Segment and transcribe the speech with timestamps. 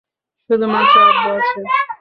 [0.49, 1.59] শুধুমাত্র আব্বু আছে।